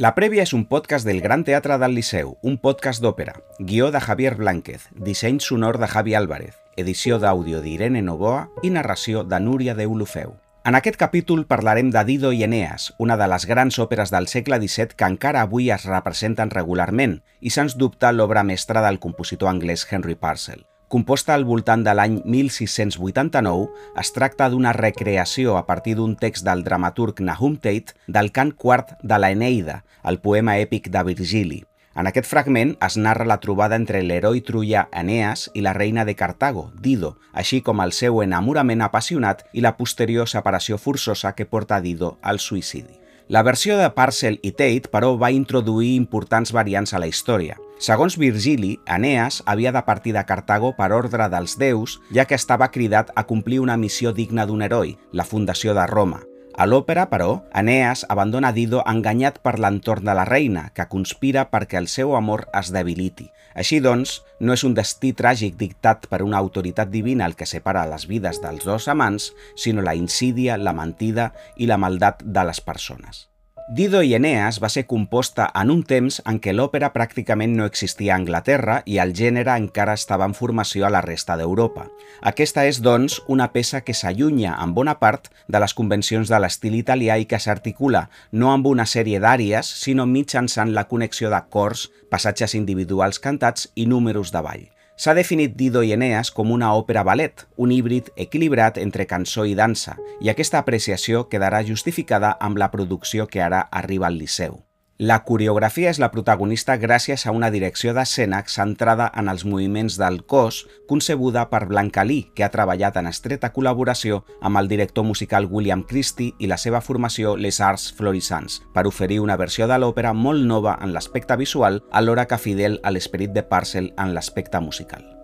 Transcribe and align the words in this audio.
La 0.00 0.14
Prèvia 0.16 0.46
és 0.46 0.54
un 0.56 0.62
podcast 0.64 1.04
del 1.04 1.18
Gran 1.20 1.42
Teatre 1.44 1.76
del 1.76 1.92
Liceu, 1.92 2.30
un 2.40 2.54
podcast 2.56 3.02
d'òpera, 3.04 3.34
guió 3.58 3.90
de 3.92 4.00
Javier 4.00 4.30
Blánquez, 4.38 4.86
disseny 4.96 5.42
sonor 5.44 5.76
de 5.76 5.90
Javi 5.92 6.14
Álvarez, 6.16 6.54
edició 6.80 7.18
d'àudio 7.20 7.60
d'Irene 7.60 8.00
Novoa 8.06 8.46
i 8.64 8.70
narració 8.72 9.26
de 9.28 9.42
Núria 9.44 9.74
de 9.76 9.84
Ulufeu. 9.84 10.32
En 10.64 10.80
aquest 10.80 10.96
capítol 10.96 11.44
parlarem 11.44 11.92
de 11.92 12.06
Dido 12.08 12.32
i 12.32 12.40
Eneas, 12.48 12.94
una 12.96 13.20
de 13.20 13.28
les 13.28 13.44
grans 13.44 13.76
òperes 13.76 14.08
del 14.08 14.32
segle 14.32 14.56
XVII 14.64 14.96
que 14.96 15.12
encara 15.12 15.44
avui 15.44 15.68
es 15.68 15.84
representen 15.84 16.56
regularment 16.56 17.20
i 17.44 17.52
sens 17.52 17.76
dubte 17.76 18.08
l'obra 18.16 18.40
mestra 18.40 18.80
del 18.88 19.02
compositor 19.04 19.52
anglès 19.52 19.84
Henry 19.92 20.16
Purcell. 20.16 20.64
Composta 20.90 21.36
al 21.36 21.44
voltant 21.46 21.84
de 21.86 21.92
l'any 21.94 22.16
1689, 22.26 23.68
es 24.02 24.08
tracta 24.10 24.48
d'una 24.50 24.72
recreació 24.74 25.54
a 25.54 25.62
partir 25.68 25.94
d'un 25.94 26.16
text 26.18 26.42
del 26.42 26.64
dramaturg 26.66 27.22
Nahum 27.22 27.54
Tate 27.62 27.94
del 28.08 28.32
cant 28.34 28.50
quart 28.64 28.96
de 28.98 29.20
l'Eneida, 29.22 29.84
el 30.02 30.18
poema 30.18 30.56
èpic 30.58 30.90
de 30.90 31.04
Virgili. 31.06 31.60
En 31.94 32.10
aquest 32.10 32.26
fragment 32.26 32.74
es 32.82 32.98
narra 32.98 33.28
la 33.30 33.38
trobada 33.38 33.78
entre 33.78 34.02
l'heroi 34.02 34.42
troià 34.42 34.88
Eneas 34.90 35.46
i 35.54 35.62
la 35.62 35.76
reina 35.78 36.04
de 36.04 36.16
Cartago, 36.18 36.72
Dido, 36.74 37.12
així 37.30 37.62
com 37.62 37.86
el 37.86 37.94
seu 37.94 38.18
enamorament 38.26 38.82
apassionat 38.82 39.46
i 39.52 39.62
la 39.62 39.76
posterior 39.78 40.26
separació 40.26 40.74
forçosa 40.78 41.36
que 41.38 41.46
porta 41.46 41.78
Dido 41.78 42.16
al 42.20 42.42
suïcidi. 42.42 42.99
La 43.30 43.44
versió 43.44 43.76
de 43.78 43.86
Parcel 43.94 44.40
i 44.42 44.50
Tate, 44.50 44.88
però, 44.90 45.12
va 45.14 45.28
introduir 45.30 45.92
importants 45.94 46.50
variants 46.50 46.90
a 46.90 46.98
la 46.98 47.06
història. 47.06 47.54
Segons 47.78 48.16
Virgili, 48.18 48.72
Eneas 48.90 49.38
havia 49.46 49.70
de 49.70 49.84
partir 49.86 50.16
de 50.16 50.24
Cartago 50.26 50.72
per 50.74 50.90
ordre 50.96 51.28
dels 51.30 51.54
déus, 51.54 52.00
ja 52.10 52.24
que 52.26 52.34
estava 52.34 52.72
cridat 52.74 53.14
a 53.14 53.24
complir 53.30 53.62
una 53.62 53.78
missió 53.78 54.10
digna 54.10 54.48
d'un 54.50 54.66
heroi, 54.66 54.96
la 55.12 55.28
fundació 55.30 55.78
de 55.78 55.86
Roma. 55.86 56.24
A 56.60 56.66
l'òpera, 56.68 57.06
però, 57.08 57.38
Eneas 57.56 58.02
abandona 58.12 58.50
Dido 58.52 58.82
enganyat 58.90 59.38
per 59.40 59.54
l'entorn 59.64 60.04
de 60.04 60.12
la 60.18 60.26
reina, 60.28 60.66
que 60.76 60.84
conspira 60.92 61.46
perquè 61.48 61.78
el 61.80 61.88
seu 61.88 62.12
amor 62.18 62.42
es 62.60 62.68
debiliti. 62.74 63.30
Així 63.56 63.78
doncs, 63.80 64.18
no 64.44 64.52
és 64.52 64.66
un 64.68 64.76
destí 64.76 65.14
tràgic 65.16 65.56
dictat 65.56 66.04
per 66.12 66.20
una 66.20 66.36
autoritat 66.36 66.92
divina 66.92 67.24
el 67.24 67.38
que 67.38 67.48
separa 67.48 67.86
les 67.88 68.04
vides 68.12 68.42
dels 68.44 68.68
dos 68.68 68.90
amants, 68.92 69.30
sinó 69.56 69.80
la 69.80 69.96
insídia, 69.96 70.60
la 70.60 70.76
mentida 70.76 71.30
i 71.56 71.70
la 71.70 71.80
maldat 71.80 72.20
de 72.28 72.44
les 72.52 72.60
persones. 72.60 73.30
Dido 73.68 74.00
i 74.02 74.14
Eneas 74.14 74.58
va 74.62 74.68
ser 74.72 74.86
composta 74.90 75.44
en 75.60 75.70
un 75.70 75.82
temps 75.86 76.16
en 76.30 76.40
què 76.42 76.54
l'òpera 76.54 76.88
pràcticament 76.94 77.52
no 77.58 77.66
existia 77.68 78.14
a 78.14 78.18
Anglaterra 78.18 78.80
i 78.86 78.98
el 79.02 79.12
gènere 79.14 79.54
encara 79.54 79.94
estava 79.98 80.26
en 80.26 80.34
formació 80.34 80.86
a 80.86 80.90
la 80.90 81.02
resta 81.04 81.36
d'Europa. 81.38 81.86
Aquesta 82.32 82.64
és, 82.66 82.80
doncs, 82.82 83.20
una 83.28 83.50
peça 83.52 83.82
que 83.86 83.94
s'allunya 83.94 84.56
en 84.64 84.74
bona 84.74 84.96
part 84.98 85.30
de 85.46 85.60
les 85.62 85.74
convencions 85.74 86.32
de 86.32 86.40
l'estil 86.42 86.74
italià 86.80 87.20
i 87.20 87.28
que 87.30 87.38
s'articula 87.38 88.08
no 88.32 88.50
amb 88.50 88.66
una 88.66 88.88
sèrie 88.88 89.22
d'àries, 89.22 89.70
sinó 89.84 90.06
mitjançant 90.06 90.74
la 90.74 90.88
connexió 90.90 91.30
de 91.30 91.44
cors, 91.50 91.90
passatges 92.10 92.58
individuals 92.58 93.22
cantats 93.22 93.70
i 93.76 93.86
números 93.86 94.34
de 94.34 94.42
ball. 94.42 94.68
S'ha 95.00 95.14
definit 95.16 95.54
Dido 95.56 95.80
i 95.80 95.94
Eneas 95.94 96.28
com 96.36 96.50
una 96.52 96.74
òpera 96.76 97.00
ballet, 97.08 97.46
un 97.56 97.70
híbrid 97.72 98.10
equilibrat 98.20 98.76
entre 98.82 99.06
cançó 99.08 99.46
i 99.48 99.54
dansa, 99.56 99.94
i 100.20 100.28
aquesta 100.28 100.60
apreciació 100.60 101.22
quedarà 101.32 101.62
justificada 101.64 102.36
amb 102.36 102.60
la 102.60 102.68
producció 102.68 103.24
que 103.24 103.40
ara 103.40 103.62
arriba 103.80 104.12
al 104.12 104.20
Liceu. 104.20 104.60
La 105.00 105.22
coreografia 105.24 105.88
és 105.88 105.96
la 105.96 106.10
protagonista 106.12 106.74
gràcies 106.76 107.22
a 107.24 107.32
una 107.32 107.48
direcció 107.50 107.94
d'escena 107.96 108.42
centrada 108.52 109.06
en 109.16 109.30
els 109.32 109.46
moviments 109.48 109.94
del 109.96 110.18
cos 110.28 110.58
concebuda 110.90 111.46
per 111.48 111.62
Blanca 111.70 112.04
Lee, 112.04 112.26
que 112.34 112.44
ha 112.44 112.50
treballat 112.52 112.98
en 113.00 113.08
estreta 113.08 113.48
col·laboració 113.54 114.18
amb 114.42 114.60
el 114.60 114.68
director 114.68 115.06
musical 115.08 115.48
William 115.48 115.86
Christie 115.88 116.34
i 116.36 116.50
la 116.50 116.58
seva 116.60 116.82
formació 116.84 117.32
Les 117.40 117.62
Arts 117.64 117.86
Florissants, 117.96 118.58
per 118.74 118.84
oferir 118.90 119.22
una 119.24 119.38
versió 119.40 119.70
de 119.70 119.78
l'òpera 119.80 120.12
molt 120.12 120.44
nova 120.44 120.76
en 120.84 120.92
l'aspecte 120.92 121.40
visual 121.40 121.80
alhora 121.90 122.26
que 122.28 122.36
fidel 122.36 122.76
a 122.84 122.92
l'esperit 122.92 123.32
de 123.32 123.42
Parcel 123.42 123.94
en 123.96 124.12
l'aspecte 124.12 124.60
musical. 124.60 125.19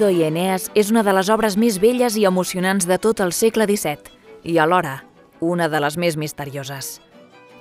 Dido 0.00 0.14
i 0.16 0.22
Eneas 0.24 0.70
és 0.72 0.88
una 0.88 1.02
de 1.04 1.12
les 1.12 1.28
obres 1.28 1.58
més 1.60 1.74
belles 1.76 2.14
i 2.16 2.22
emocionants 2.24 2.86
de 2.88 2.96
tot 2.96 3.18
el 3.20 3.34
segle 3.36 3.66
XVII 3.68 4.14
i, 4.48 4.54
alhora, 4.56 4.94
una 5.44 5.66
de 5.68 5.76
les 5.84 5.98
més 6.00 6.16
misterioses. 6.16 7.02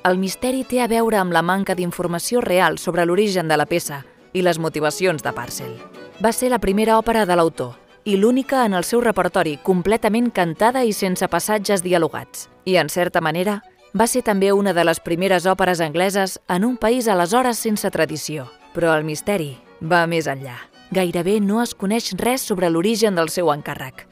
El 0.07 0.15
misteri 0.21 0.63
té 0.63 0.79
a 0.79 0.87
veure 0.87 1.19
amb 1.19 1.35
la 1.35 1.41
manca 1.43 1.75
d'informació 1.75 2.39
real 2.39 2.79
sobre 2.79 3.03
l'origen 3.03 3.51
de 3.51 3.57
la 3.59 3.65
peça 3.67 4.05
i 4.31 4.39
les 4.39 4.55
motivacions 4.55 5.19
de 5.19 5.35
Parcel. 5.35 5.75
Va 6.23 6.31
ser 6.31 6.53
la 6.55 6.61
primera 6.63 6.95
òpera 6.95 7.25
de 7.27 7.35
l'autor 7.35 7.75
i 8.07 8.15
l'única 8.15 8.63
en 8.63 8.79
el 8.79 8.87
seu 8.87 9.03
repertori 9.03 9.57
completament 9.59 10.31
cantada 10.31 10.85
i 10.87 10.95
sense 10.95 11.27
passatges 11.27 11.83
dialogats. 11.83 12.47
I, 12.63 12.79
en 12.79 12.87
certa 12.87 13.19
manera, 13.19 13.59
va 13.91 14.07
ser 14.07 14.23
també 14.23 14.55
una 14.55 14.71
de 14.71 14.87
les 14.87 15.03
primeres 15.03 15.43
òperes 15.43 15.83
angleses 15.83 16.39
en 16.47 16.63
un 16.63 16.79
país 16.79 17.11
aleshores 17.11 17.59
sense 17.59 17.91
tradició. 17.91 18.47
Però 18.71 18.95
el 18.95 19.03
misteri 19.03 19.57
va 19.83 20.05
més 20.07 20.31
enllà. 20.31 20.68
Gairebé 20.91 21.37
no 21.39 21.59
es 21.61 21.75
coneix 21.77 22.15
res 22.17 22.41
sobre 22.41 22.69
l'origen 22.73 23.13
del 23.13 23.29
seu 23.29 23.51
encàrrec. 23.53 24.07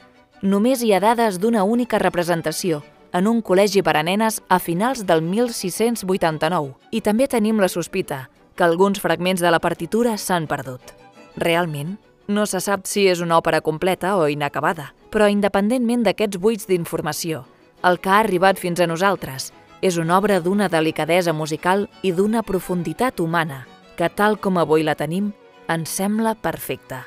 Només 0.45 0.83
hi 0.85 0.91
ha 0.93 1.01
dades 1.01 1.39
d'una 1.41 1.63
única 1.65 1.97
representació, 1.97 2.83
en 3.17 3.25
un 3.25 3.39
col·legi 3.41 3.81
per 3.81 3.95
a 3.97 4.03
nenes 4.05 4.43
a 4.47 4.59
finals 4.61 5.01
del 5.09 5.23
1689, 5.25 6.75
i 6.91 7.01
també 7.01 7.25
tenim 7.27 7.57
la 7.57 7.69
sospita 7.73 8.27
que 8.53 8.65
alguns 8.65 9.01
fragments 9.01 9.41
de 9.41 9.49
la 9.49 9.59
partitura 9.59 10.17
s'han 10.21 10.45
perdut. 10.45 10.93
Realment, 11.37 11.95
no 12.27 12.45
se 12.45 12.61
sap 12.61 12.85
si 12.85 13.07
és 13.09 13.21
una 13.25 13.39
òpera 13.41 13.63
completa 13.65 14.13
o 14.17 14.27
inacabada, 14.29 14.91
però 15.09 15.31
independentment 15.33 16.05
d'aquests 16.05 16.37
buits 16.37 16.69
d'informació, 16.69 17.45
el 17.81 17.97
que 17.97 18.13
ha 18.13 18.19
arribat 18.21 18.61
fins 18.61 18.81
a 18.81 18.87
nosaltres 18.89 19.49
és 19.81 19.97
una 19.97 20.17
obra 20.17 20.39
d'una 20.41 20.69
delicadesa 20.69 21.33
musical 21.33 21.87
i 22.03 22.11
d'una 22.11 22.43
profunditat 22.43 23.19
humana 23.19 23.65
que, 23.97 24.09
tal 24.09 24.37
com 24.37 24.57
avui 24.57 24.85
la 24.85 24.97
tenim, 24.97 25.31
ens 25.69 25.89
sembla 25.89 26.35
perfecta. 26.35 27.05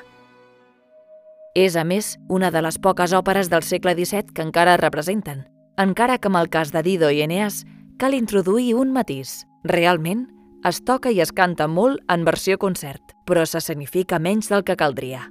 És, 1.55 1.75
a 1.75 1.83
més, 1.83 2.15
una 2.29 2.51
de 2.51 2.61
les 2.63 2.77
poques 2.79 3.11
òperes 3.11 3.49
del 3.51 3.63
segle 3.67 3.95
XVII 3.97 4.31
que 4.35 4.45
encara 4.45 4.77
es 4.77 4.81
representen, 4.81 5.43
encara 5.77 6.17
que 6.17 6.29
amb 6.31 6.39
el 6.39 6.49
cas 6.49 6.71
de 6.71 6.83
Dido 6.85 7.09
i 7.11 7.21
Eneas 7.25 7.65
cal 7.99 8.15
introduir 8.15 8.75
un 8.75 8.93
matís. 8.93 9.41
Realment, 9.67 10.29
es 10.65 10.79
toca 10.85 11.11
i 11.11 11.19
es 11.21 11.33
canta 11.33 11.67
molt 11.67 11.99
en 12.07 12.23
versió 12.25 12.57
concert, 12.57 13.15
però 13.25 13.43
s'escenifica 13.45 14.19
menys 14.19 14.49
del 14.49 14.63
que 14.63 14.77
caldria. 14.77 15.25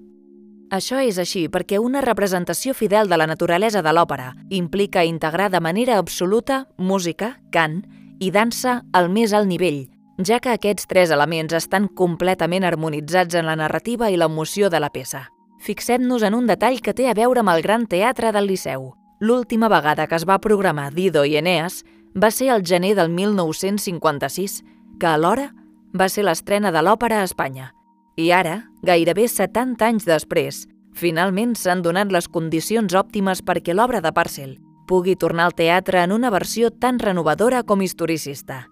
Això 0.71 1.01
és 1.03 1.19
així 1.19 1.49
perquè 1.51 1.81
una 1.83 2.03
representació 2.05 2.75
fidel 2.79 3.09
de 3.11 3.17
la 3.19 3.27
naturalesa 3.27 3.83
de 3.83 3.95
l'òpera 3.95 4.35
implica 4.51 5.07
integrar 5.07 5.49
de 5.51 5.61
manera 5.61 5.99
absoluta 5.99 6.69
música, 6.79 7.41
cant 7.51 7.81
i 8.21 8.31
dansa 8.31 8.85
al 8.93 9.11
més 9.11 9.33
alt 9.35 9.49
nivell, 9.51 9.89
ja 10.27 10.41
que 10.41 10.51
aquests 10.53 10.87
tres 10.91 11.11
elements 11.15 11.55
estan 11.55 11.89
completament 11.89 12.65
harmonitzats 12.65 13.37
en 13.39 13.47
la 13.47 13.57
narrativa 13.57 14.11
i 14.11 14.17
l'emoció 14.19 14.71
de 14.71 14.81
la 14.81 14.91
peça. 14.91 15.29
Fixem-nos 15.61 16.23
en 16.23 16.35
un 16.35 16.47
detall 16.49 16.81
que 16.81 16.95
té 16.97 17.09
a 17.11 17.15
veure 17.15 17.43
amb 17.43 17.53
el 17.53 17.63
Gran 17.63 17.87
Teatre 17.87 18.33
del 18.33 18.49
Liceu. 18.49 18.93
L'última 19.21 19.69
vegada 19.69 20.07
que 20.07 20.17
es 20.17 20.25
va 20.25 20.41
programar 20.41 20.93
Dido 20.95 21.25
i 21.25 21.37
Eneas 21.37 21.83
va 22.17 22.31
ser 22.31 22.49
el 22.55 22.65
gener 22.65 22.95
del 22.97 23.11
1956, 23.11 24.63
que 24.99 25.07
alhora 25.07 25.51
va 25.93 26.09
ser 26.09 26.25
l'estrena 26.25 26.73
de 26.73 26.83
l'òpera 26.83 27.21
a 27.21 27.29
Espanya. 27.29 27.75
I 28.17 28.33
ara, 28.33 28.65
gairebé 28.83 29.29
70 29.29 29.85
anys 29.87 30.09
després, 30.09 30.65
finalment 30.97 31.55
s'han 31.55 31.83
donat 31.83 32.11
les 32.11 32.29
condicions 32.29 32.95
òptimes 32.95 33.45
perquè 33.45 33.77
l'obra 33.77 34.01
de 34.01 34.13
Parcel 34.13 34.59
pugui 34.91 35.15
tornar 35.15 35.45
al 35.47 35.55
teatre 35.55 36.03
en 36.03 36.11
una 36.11 36.33
versió 36.35 36.73
tan 36.75 36.99
renovadora 36.99 37.63
com 37.63 37.83
historicista. 37.83 38.65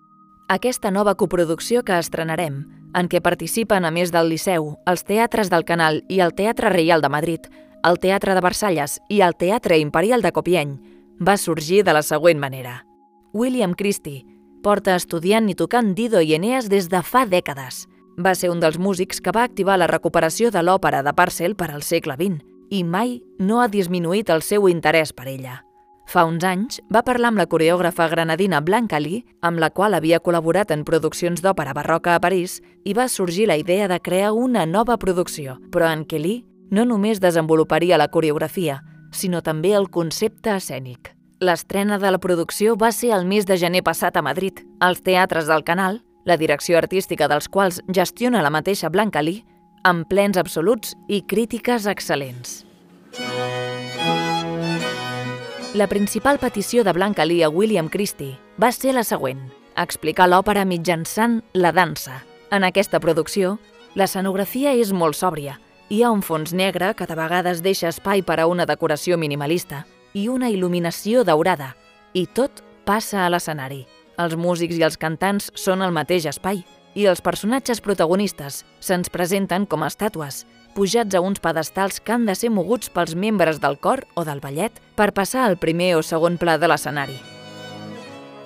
Aquesta 0.48 0.90
nova 0.90 1.12
coproducció 1.14 1.82
que 1.84 1.98
estrenarem, 2.00 2.62
en 2.96 3.08
què 3.12 3.20
participen, 3.20 3.84
a 3.84 3.90
més 3.92 4.08
del 4.08 4.30
Liceu, 4.32 4.70
els 4.88 5.04
teatres 5.04 5.50
del 5.52 5.66
Canal 5.68 6.00
i 6.08 6.22
el 6.24 6.32
Teatre 6.32 6.70
Reial 6.72 7.04
de 7.04 7.10
Madrid, 7.12 7.50
el 7.84 8.00
Teatre 8.00 8.32
de 8.32 8.40
Versalles 8.40 8.96
i 9.12 9.20
el 9.20 9.36
Teatre 9.36 9.76
Imperial 9.76 10.24
de 10.24 10.32
Copieny, 10.32 10.72
va 11.20 11.36
sorgir 11.36 11.82
de 11.84 11.92
la 11.92 12.00
següent 12.00 12.40
manera. 12.40 12.86
William 13.34 13.76
Christie 13.76 14.24
porta 14.64 14.96
estudiant 14.96 15.52
i 15.52 15.54
tocant 15.54 15.92
Dido 15.94 16.24
i 16.24 16.32
Eneas 16.40 16.72
des 16.72 16.88
de 16.88 17.04
fa 17.04 17.26
dècades. 17.28 17.84
Va 18.16 18.32
ser 18.34 18.48
un 18.48 18.64
dels 18.64 18.80
músics 18.80 19.20
que 19.20 19.36
va 19.36 19.44
activar 19.44 19.76
la 19.76 19.86
recuperació 19.86 20.48
de 20.50 20.64
l'òpera 20.64 21.04
de 21.04 21.12
Parcel 21.12 21.60
per 21.60 21.68
al 21.70 21.84
segle 21.84 22.16
XX 22.16 22.40
i 22.72 22.84
mai 22.88 23.18
no 23.38 23.60
ha 23.60 23.68
disminuït 23.68 24.32
el 24.32 24.40
seu 24.40 24.64
interès 24.72 25.12
per 25.12 25.28
ella. 25.28 25.60
Fa 26.08 26.22
uns 26.24 26.40
anys 26.48 26.78
va 26.88 27.02
parlar 27.04 27.28
amb 27.28 27.40
la 27.42 27.44
coreògrafa 27.52 28.06
granadina 28.08 28.62
Blanca 28.64 28.96
Lee, 28.96 29.26
amb 29.44 29.60
la 29.60 29.68
qual 29.68 29.92
havia 29.92 30.22
col·laborat 30.24 30.70
en 30.72 30.86
produccions 30.88 31.42
d'òpera 31.44 31.74
barroca 31.76 32.14
a 32.14 32.20
París, 32.24 32.62
i 32.88 32.94
va 32.96 33.10
sorgir 33.12 33.44
la 33.50 33.58
idea 33.60 33.90
de 33.92 34.00
crear 34.00 34.32
una 34.32 34.64
nova 34.64 34.96
producció, 34.96 35.58
però 35.68 35.90
en 35.92 36.06
què 36.08 36.16
Lee 36.16 36.46
no 36.72 36.86
només 36.88 37.20
desenvoluparia 37.20 38.00
la 38.00 38.08
coreografia, 38.08 38.80
sinó 39.12 39.42
també 39.44 39.74
el 39.76 39.90
concepte 39.92 40.56
escènic. 40.56 41.12
L'estrena 41.44 42.00
de 42.00 42.10
la 42.10 42.18
producció 42.18 42.72
va 42.76 42.88
ser 42.90 43.12
el 43.12 43.28
mes 43.28 43.44
de 43.44 43.60
gener 43.60 43.84
passat 43.84 44.16
a 44.16 44.24
Madrid. 44.24 44.64
Els 44.80 45.04
teatres 45.04 45.46
del 45.46 45.62
canal, 45.62 46.00
la 46.24 46.40
direcció 46.40 46.80
artística 46.80 47.28
dels 47.28 47.52
quals 47.52 47.82
gestiona 47.92 48.40
la 48.40 48.50
mateixa 48.50 48.88
Blanca 48.88 49.20
Lee, 49.20 49.44
amb 49.84 50.08
plens 50.08 50.40
absoluts 50.40 50.96
i 51.06 51.20
crítiques 51.28 51.84
excel·lents. 51.84 52.62
La 55.74 55.86
principal 55.86 56.38
petició 56.40 56.80
de 56.82 56.94
Blanca 56.96 57.26
Lee 57.26 57.44
a 57.44 57.50
William 57.50 57.90
Christie 57.92 58.38
va 58.56 58.70
ser 58.72 58.94
la 58.96 59.02
següent, 59.04 59.42
explicar 59.76 60.24
l'òpera 60.24 60.62
mitjançant 60.64 61.42
la 61.52 61.74
dansa. 61.76 62.22
En 62.50 62.64
aquesta 62.64 62.96
producció, 63.04 63.58
l'escenografia 63.92 64.72
és 64.72 64.94
molt 64.96 65.18
sòbria. 65.18 65.58
Hi 65.92 66.00
ha 66.02 66.10
un 66.10 66.22
fons 66.24 66.54
negre 66.56 66.94
que 66.96 67.04
de 67.04 67.18
vegades 67.18 67.60
deixa 67.60 67.92
espai 67.92 68.24
per 68.24 68.38
a 68.40 68.46
una 68.48 68.64
decoració 68.64 69.20
minimalista 69.20 69.84
i 70.16 70.24
una 70.32 70.48
il·luminació 70.48 71.20
daurada, 71.20 71.74
i 72.16 72.24
tot 72.24 72.64
passa 72.88 73.26
a 73.26 73.28
l'escenari. 73.28 73.84
Els 74.16 74.40
músics 74.40 74.80
i 74.80 74.86
els 74.88 74.96
cantants 74.96 75.52
són 75.54 75.84
al 75.84 75.92
mateix 75.92 76.24
espai, 76.32 76.64
i 76.96 77.04
els 77.04 77.20
personatges 77.20 77.84
protagonistes 77.84 78.64
se'ns 78.80 79.12
presenten 79.12 79.68
com 79.68 79.84
a 79.84 79.92
estàtues, 79.92 80.46
pujats 80.78 81.16
a 81.18 81.20
uns 81.20 81.40
pedestals 81.42 81.98
que 81.98 82.12
han 82.14 82.26
de 82.28 82.36
ser 82.38 82.52
moguts 82.54 82.92
pels 82.94 83.16
membres 83.18 83.58
del 83.58 83.80
cor 83.82 84.04
o 84.14 84.22
del 84.22 84.38
ballet 84.38 84.76
per 84.94 85.10
passar 85.10 85.42
al 85.42 85.58
primer 85.58 85.96
o 85.98 86.04
segon 86.06 86.36
pla 86.38 86.54
de 86.54 86.70
l'escenari. 86.70 87.16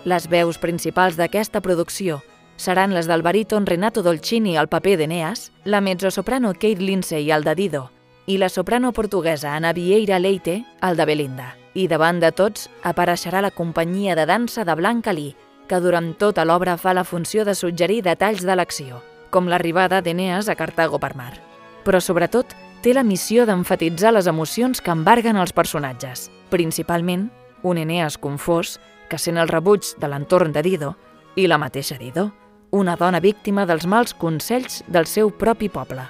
Les 0.08 0.29
veus 0.32 0.56
principals 0.56 1.19
d'aquesta 1.20 1.61
producció 1.61 2.23
seran 2.56 2.94
les 2.96 3.11
del 3.11 3.20
baríton 3.20 3.69
Renato 3.69 4.00
Dolcini 4.00 4.56
al 4.56 4.70
paper 4.73 4.96
d'Eneas, 5.02 5.50
la 5.64 5.82
mezzosoprano 5.84 6.55
Kate 6.55 6.81
Lindsay 6.81 7.29
al 7.31 7.44
de 7.44 7.55
Dido 7.55 7.90
i 8.25 8.38
la 8.38 8.49
soprano 8.49 8.94
portuguesa 8.96 9.52
Ana 9.52 9.75
Vieira 9.76 10.19
Leite 10.19 10.62
al 10.81 10.96
de 10.96 11.05
Belinda. 11.05 11.52
I 11.75 11.88
davant 11.88 12.20
de 12.20 12.32
tots 12.32 12.70
apareixerà 12.82 13.44
la 13.44 13.52
companyia 13.52 14.17
de 14.17 14.25
dansa 14.25 14.64
de 14.64 14.75
Blanca 14.79 15.12
Lee, 15.12 15.37
que 15.69 15.84
durant 15.84 16.14
tota 16.17 16.49
l'obra 16.49 16.79
fa 16.81 16.96
la 16.96 17.05
funció 17.05 17.44
de 17.44 17.55
suggerir 17.55 18.02
detalls 18.08 18.40
de 18.40 18.56
l'acció, 18.56 19.05
com 19.29 19.52
l'arribada 19.52 20.00
d'Eneas 20.00 20.49
a 20.49 20.56
Cartago 20.56 21.00
per 21.00 21.17
mar. 21.17 21.52
Però 21.84 22.00
sobretot 22.00 22.55
té 22.82 22.94
la 22.94 23.05
missió 23.06 23.46
d'enfatitzar 23.46 24.12
les 24.12 24.29
emocions 24.31 24.81
que 24.81 24.90
embarguen 24.94 25.37
els 25.37 25.52
personatges, 25.52 26.31
principalment 26.50 27.29
un 27.62 27.79
Eneas 27.79 28.19
confós 28.19 28.79
que 29.08 29.19
sent 29.19 29.38
el 29.38 29.50
rebuig 29.50 29.94
de 29.99 30.08
l'entorn 30.08 30.52
de 30.52 30.62
Dido 30.62 30.94
i 31.37 31.46
la 31.46 31.58
mateixa 31.58 31.99
Dido, 31.99 32.31
una 32.73 32.96
dona 32.96 33.20
víctima 33.20 33.67
dels 33.67 33.87
mals 33.87 34.14
consells 34.14 34.82
del 34.88 35.06
seu 35.06 35.31
propi 35.31 35.69
poble. 35.69 36.06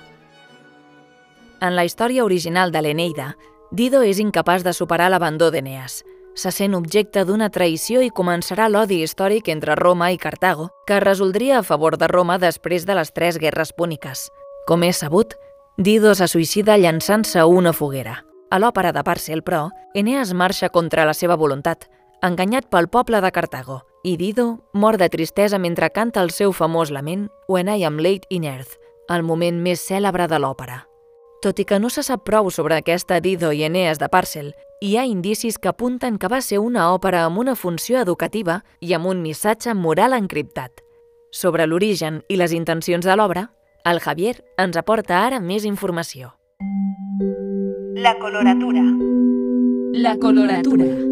En 1.60 1.76
la 1.76 1.84
història 1.84 2.24
original 2.24 2.72
de 2.72 2.82
l'Eneida, 2.82 3.34
Dido 3.70 4.02
és 4.02 4.18
incapaç 4.18 4.64
de 4.64 4.72
superar 4.72 5.10
l'abandó 5.10 5.50
d'Eneas. 5.50 6.02
Se 6.34 6.50
sent 6.50 6.74
objecte 6.74 7.24
d'una 7.28 7.50
traïció 7.52 8.00
i 8.00 8.10
començarà 8.10 8.68
l'odi 8.68 9.02
històric 9.04 9.50
entre 9.52 9.76
Roma 9.76 10.10
i 10.12 10.18
Cartago, 10.18 10.70
que 10.86 10.96
es 10.96 11.04
resoldria 11.04 11.58
a 11.58 11.62
favor 11.62 11.98
de 11.98 12.08
Roma 12.08 12.38
després 12.38 12.86
de 12.86 12.96
les 12.96 13.12
tres 13.12 13.38
guerres 13.38 13.72
púniques. 13.72 14.30
Com 14.66 14.82
és 14.86 15.02
sabut, 15.02 15.36
Dido 15.78 16.14
se 16.14 16.26
suïcida 16.28 16.76
llançant-se 16.76 17.38
a 17.40 17.46
una 17.48 17.72
foguera. 17.72 18.26
A 18.52 18.58
l'òpera 18.60 18.92
de 18.92 19.02
Parcel, 19.02 19.40
però, 19.42 19.70
Eneas 19.94 20.34
marxa 20.34 20.68
contra 20.68 21.06
la 21.08 21.14
seva 21.14 21.36
voluntat, 21.40 21.88
enganyat 22.20 22.68
pel 22.68 22.90
poble 22.92 23.22
de 23.24 23.30
Cartago, 23.32 23.80
i 24.04 24.18
Dido 24.20 24.68
mor 24.74 24.98
de 25.00 25.08
tristesa 25.08 25.58
mentre 25.58 25.88
canta 25.90 26.20
el 26.20 26.30
seu 26.30 26.52
famós 26.52 26.90
lament 26.92 27.30
When 27.48 27.70
I 27.72 27.86
am 27.86 27.96
late 27.96 28.28
in 28.28 28.44
earth, 28.44 28.76
el 29.08 29.22
moment 29.22 29.62
més 29.64 29.80
cèlebre 29.80 30.28
de 30.28 30.38
l'òpera. 30.38 30.82
Tot 31.40 31.58
i 31.58 31.64
que 31.64 31.80
no 31.80 31.88
se 31.90 32.04
sap 32.04 32.22
prou 32.28 32.50
sobre 32.50 32.76
aquesta 32.76 33.18
Dido 33.20 33.50
i 33.52 33.64
Eneas 33.64 33.98
de 33.98 34.10
Parcel, 34.12 34.52
hi 34.82 34.98
ha 34.98 35.06
indicis 35.08 35.56
que 35.58 35.72
apunten 35.72 36.18
que 36.18 36.28
va 36.28 36.42
ser 36.42 36.60
una 36.60 36.90
òpera 36.92 37.24
amb 37.24 37.40
una 37.40 37.56
funció 37.56 37.98
educativa 37.98 38.60
i 38.80 38.92
amb 38.92 39.08
un 39.08 39.22
missatge 39.22 39.72
moral 39.74 40.12
encriptat. 40.12 40.84
Sobre 41.32 41.66
l'origen 41.66 42.20
i 42.28 42.36
les 42.36 42.52
intencions 42.52 43.06
de 43.08 43.16
l'obra, 43.16 43.48
el 43.84 44.00
Javier 44.00 44.36
ens 44.62 44.76
aporta 44.78 45.22
ara 45.26 45.40
més 45.40 45.64
informació. 45.68 46.34
La 48.02 48.16
coloratura. 48.18 48.82
La 49.92 50.16
coloratura. 50.18 51.11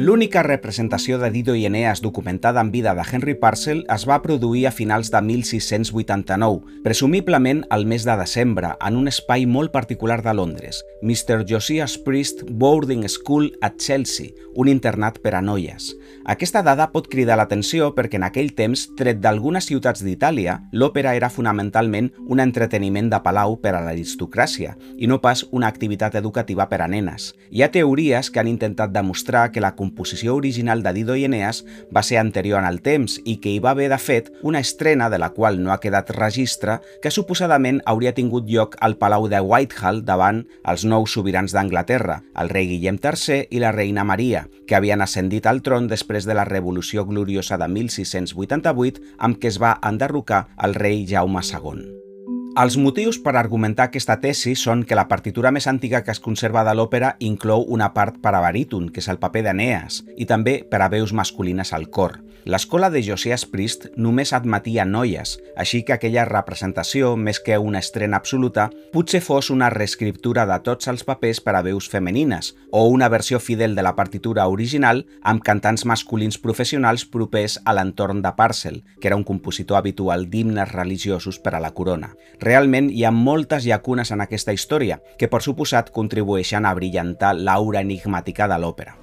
L'única 0.00 0.40
representació 0.42 1.18
de 1.20 1.28
Dido 1.28 1.52
i 1.52 1.66
Eneas 1.68 2.00
documentada 2.00 2.62
en 2.62 2.70
vida 2.72 2.94
de 2.94 3.02
Henry 3.04 3.34
Parcel 3.34 3.82
es 3.92 4.06
va 4.08 4.22
produir 4.24 4.62
a 4.66 4.72
finals 4.72 5.10
de 5.12 5.20
1689, 5.20 6.80
presumiblement 6.82 7.66
al 7.68 7.84
mes 7.84 8.06
de 8.08 8.16
desembre, 8.16 8.70
en 8.80 8.96
un 8.96 9.12
espai 9.12 9.44
molt 9.44 9.74
particular 9.76 10.22
de 10.24 10.32
Londres, 10.32 10.80
Mr. 11.02 11.44
Josiah's 11.44 11.98
Priest 11.98 12.46
Boarding 12.48 13.04
School 13.10 13.52
a 13.60 13.74
Chelsea, 13.76 14.32
un 14.54 14.72
internat 14.72 15.18
per 15.20 15.34
a 15.34 15.42
noies. 15.44 15.92
Aquesta 16.24 16.62
dada 16.64 16.88
pot 16.94 17.10
cridar 17.12 17.36
l'atenció 17.36 17.90
perquè 17.92 18.16
en 18.16 18.24
aquell 18.24 18.54
temps, 18.56 18.86
tret 18.96 19.20
d'algunes 19.20 19.68
ciutats 19.68 20.00
d'Itàlia, 20.04 20.56
l'òpera 20.72 21.12
era 21.18 21.28
fonamentalment 21.28 22.10
un 22.28 22.40
entreteniment 22.40 23.12
de 23.12 23.20
palau 23.20 23.58
per 23.60 23.74
a 23.76 23.84
l'aristocràcia 23.84 24.76
i 24.96 25.08
no 25.10 25.20
pas 25.20 25.44
una 25.52 25.68
activitat 25.68 26.16
educativa 26.16 26.70
per 26.72 26.80
a 26.80 26.88
nenes. 26.88 27.34
Hi 27.50 27.62
ha 27.62 27.70
teories 27.72 28.32
que 28.32 28.40
han 28.40 28.48
intentat 28.48 28.96
demostrar 28.96 29.50
que 29.52 29.60
la 29.60 29.74
composició 29.90 30.36
original 30.36 30.82
de 30.82 30.92
Dido 30.94 31.16
i 31.18 31.24
Eneas 31.26 31.64
va 31.94 32.02
ser 32.06 32.18
anterior 32.20 32.60
en 32.62 32.68
el 32.68 32.80
temps 32.80 33.18
i 33.24 33.36
que 33.42 33.50
hi 33.50 33.58
va 33.58 33.72
haver, 33.74 33.90
de 33.90 33.98
fet, 33.98 34.30
una 34.42 34.60
estrena 34.62 35.10
de 35.10 35.18
la 35.18 35.30
qual 35.34 35.60
no 35.62 35.72
ha 35.72 35.80
quedat 35.82 36.10
registre 36.14 36.78
que 37.02 37.10
suposadament 37.10 37.82
hauria 37.84 38.14
tingut 38.14 38.48
lloc 38.48 38.76
al 38.80 38.96
Palau 38.96 39.28
de 39.28 39.40
Whitehall 39.40 40.04
davant 40.06 40.44
els 40.64 40.84
nous 40.84 41.12
sobirans 41.12 41.52
d'Anglaterra, 41.52 42.20
el 42.38 42.48
rei 42.48 42.70
Guillem 42.70 43.00
III 43.02 43.48
i 43.50 43.62
la 43.62 43.72
reina 43.76 44.04
Maria, 44.04 44.46
que 44.66 44.78
havien 44.78 45.02
ascendit 45.02 45.46
al 45.50 45.62
tron 45.66 45.88
després 45.90 46.28
de 46.28 46.36
la 46.38 46.46
Revolució 46.46 47.04
Gloriosa 47.04 47.58
de 47.58 47.68
1688 47.68 49.16
amb 49.18 49.40
què 49.42 49.50
es 49.50 49.58
va 49.60 49.78
enderrocar 49.82 50.46
el 50.62 50.78
rei 50.78 51.04
Jaume 51.08 51.42
II. 51.42 52.09
Els 52.58 52.74
motius 52.76 53.14
per 53.22 53.36
argumentar 53.38 53.84
aquesta 53.86 54.16
tesi 54.18 54.56
són 54.58 54.80
que 54.82 54.96
la 54.98 55.06
partitura 55.06 55.52
més 55.54 55.68
antiga 55.70 56.00
que 56.02 56.10
es 56.10 56.20
conserva 56.20 56.64
de 56.66 56.72
l'òpera 56.74 57.12
inclou 57.22 57.62
una 57.70 57.92
part 57.94 58.18
per 58.18 58.32
a 58.34 58.40
baríton, 58.42 58.88
que 58.90 58.98
és 58.98 59.08
el 59.08 59.20
paper 59.22 59.44
d'Eneas, 59.46 60.00
i 60.18 60.26
també 60.26 60.56
per 60.66 60.82
a 60.82 60.90
veus 60.90 61.14
masculines 61.14 61.70
al 61.72 61.86
cor. 61.94 62.18
L'escola 62.44 62.88
de 62.88 63.02
Josias 63.04 63.44
Priest 63.44 63.86
només 64.00 64.32
admetia 64.32 64.86
noies, 64.88 65.34
així 65.60 65.82
que 65.84 65.92
aquella 65.92 66.24
representació, 66.24 67.12
més 67.16 67.38
que 67.38 67.58
una 67.60 67.82
estrena 67.84 68.16
absoluta, 68.16 68.70
potser 68.94 69.20
fos 69.20 69.50
una 69.52 69.68
reescriptura 69.70 70.46
de 70.48 70.56
tots 70.64 70.88
els 70.88 71.04
papers 71.04 71.42
per 71.44 71.54
a 71.54 71.62
veus 71.62 71.90
femenines, 71.92 72.54
o 72.72 72.86
una 72.88 73.10
versió 73.12 73.38
fidel 73.44 73.76
de 73.76 73.84
la 73.84 73.94
partitura 73.94 74.48
original 74.48 75.04
amb 75.22 75.44
cantants 75.44 75.84
masculins 75.84 76.40
professionals 76.40 77.04
propers 77.04 77.58
a 77.64 77.76
l'entorn 77.76 78.24
de 78.24 78.32
Parcel, 78.36 78.82
que 79.00 79.12
era 79.12 79.20
un 79.20 79.24
compositor 79.24 79.76
habitual 79.76 80.30
d'himnes 80.32 80.72
religiosos 80.72 81.38
per 81.38 81.54
a 81.54 81.60
la 81.60 81.74
corona. 81.76 82.14
Realment 82.40 82.88
hi 82.88 83.04
ha 83.04 83.10
moltes 83.12 83.66
llacunes 83.68 84.10
en 84.14 84.22
aquesta 84.24 84.54
història, 84.56 84.96
que 85.20 85.28
per 85.28 85.42
suposat 85.44 85.90
contribueixen 85.92 86.64
a 86.64 86.72
brillantar 86.74 87.34
l'aura 87.36 87.82
enigmàtica 87.84 88.48
de 88.48 88.56
l'òpera. 88.62 88.96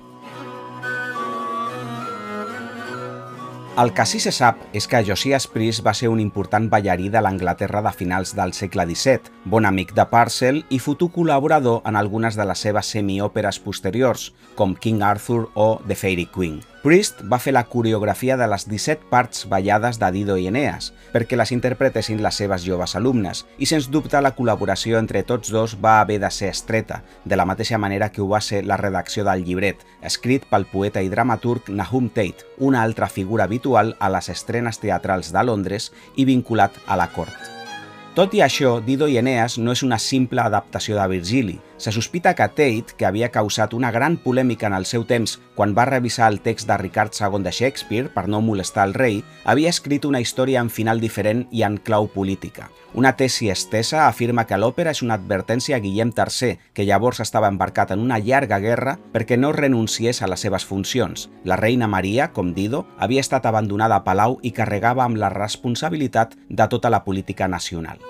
El 3.77 3.91
que 3.93 4.07
sí 4.09 4.17
se 4.17 4.31
sap 4.33 4.63
és 4.73 4.87
que 4.89 5.03
Josias 5.05 5.45
Priest 5.53 5.83
va 5.85 5.93
ser 5.93 6.09
un 6.09 6.19
important 6.19 6.65
ballarí 6.71 7.11
de 7.13 7.21
l'Anglaterra 7.21 7.83
de 7.85 7.91
finals 7.93 8.33
del 8.33 8.55
segle 8.57 8.87
XVII, 8.89 9.36
bon 9.47 9.65
amic 9.65 9.93
de 9.95 10.03
Parcel 10.11 10.65
i 10.69 10.77
futur 10.83 11.07
col·laborador 11.15 11.79
en 11.87 11.95
algunes 11.95 12.35
de 12.35 12.45
les 12.45 12.59
seves 12.59 12.89
semiòperes 12.91 13.61
posteriors, 13.63 14.33
com 14.59 14.75
King 14.75 15.03
Arthur 15.05 15.47
o 15.55 15.67
The 15.87 15.95
Fairy 15.95 16.25
Queen. 16.33 16.59
Priest 16.83 17.23
va 17.31 17.39
fer 17.39 17.53
la 17.55 17.65
coreografia 17.67 18.37
de 18.39 18.47
les 18.47 18.67
17 18.67 19.09
parts 19.11 19.47
ballades 19.49 19.99
de 19.99 20.11
Dido 20.15 20.37
i 20.37 20.47
Eneas 20.47 20.91
perquè 21.11 21.39
les 21.39 21.51
interpretessin 21.55 22.21
les 22.23 22.37
seves 22.39 22.63
joves 22.63 22.95
alumnes 22.95 23.43
i 23.57 23.67
sens 23.67 23.89
dubte 23.91 24.21
la 24.21 24.33
col·laboració 24.37 24.99
entre 24.99 25.23
tots 25.27 25.51
dos 25.51 25.75
va 25.83 25.97
haver 26.01 26.19
de 26.23 26.31
ser 26.31 26.51
estreta, 26.53 27.01
de 27.25 27.35
la 27.39 27.47
mateixa 27.49 27.79
manera 27.79 28.11
que 28.11 28.21
ho 28.21 28.29
va 28.29 28.41
ser 28.41 28.63
la 28.65 28.77
redacció 28.77 29.25
del 29.27 29.43
llibret, 29.43 29.83
escrit 30.01 30.47
pel 30.51 30.67
poeta 30.71 31.03
i 31.03 31.11
dramaturg 31.11 31.69
Nahum 31.69 32.09
Tate, 32.09 32.47
una 32.59 32.83
altra 32.83 33.07
figura 33.07 33.45
habitual 33.45 33.95
a 33.99 34.11
les 34.11 34.29
estrenes 34.29 34.79
teatrals 34.79 35.31
de 35.31 35.43
Londres 35.43 35.91
i 36.15 36.25
vinculat 36.25 36.83
a 36.87 36.99
la 36.99 37.11
cort. 37.15 37.56
Tot 38.17 38.31
i 38.33 38.39
això, 38.41 38.79
Dido 38.81 39.05
i 39.05 39.19
Eneas 39.19 39.59
no 39.61 39.75
és 39.77 39.83
una 39.85 39.99
simple 40.01 40.41
adaptació 40.41 40.95
de 40.97 41.03
Virgili. 41.11 41.59
Se 41.77 41.91
sospita 41.91 42.33
que 42.33 42.47
Tate, 42.47 42.95
que 42.97 43.05
havia 43.05 43.29
causat 43.29 43.75
una 43.77 43.91
gran 43.91 44.15
polèmica 44.17 44.65
en 44.65 44.73
el 44.73 44.87
seu 44.89 45.03
temps 45.05 45.35
quan 45.53 45.75
va 45.77 45.85
revisar 45.85 46.31
el 46.31 46.39
text 46.41 46.65
de 46.65 46.77
Ricard 46.81 47.13
II 47.13 47.43
de 47.45 47.53
Shakespeare 47.53 48.09
per 48.09 48.25
no 48.27 48.41
molestar 48.41 48.87
el 48.87 48.95
rei, 48.97 49.19
havia 49.45 49.69
escrit 49.69 50.05
una 50.09 50.19
història 50.19 50.63
en 50.65 50.71
final 50.73 50.99
diferent 50.99 51.45
i 51.51 51.61
en 51.61 51.77
clau 51.77 52.09
política. 52.09 52.71
Una 52.97 53.13
tesi 53.13 53.51
estesa 53.53 54.07
afirma 54.07 54.47
que 54.49 54.57
l'òpera 54.57 54.89
és 54.89 55.03
una 55.05 55.19
advertència 55.21 55.77
a 55.77 55.83
Guillem 55.83 56.15
III, 56.17 56.57
que 56.73 56.89
llavors 56.89 57.21
estava 57.21 57.51
embarcat 57.53 57.93
en 57.93 58.01
una 58.01 58.17
llarga 58.17 58.57
guerra 58.57 58.97
perquè 59.13 59.37
no 59.37 59.53
renunciés 59.53 60.23
a 60.23 60.33
les 60.33 60.41
seves 60.41 60.65
funcions. 60.65 61.29
La 61.45 61.61
reina 61.61 61.85
Maria, 61.85 62.31
com 62.33 62.55
Dido, 62.57 62.87
havia 62.97 63.21
estat 63.21 63.45
abandonada 63.45 64.01
a 64.01 64.03
Palau 64.03 64.39
i 64.41 64.49
carregava 64.49 65.05
amb 65.05 65.21
la 65.21 65.29
responsabilitat 65.29 66.33
de 66.49 66.67
tota 66.73 66.89
la 66.89 67.03
política 67.05 67.47
nacional. 67.47 68.01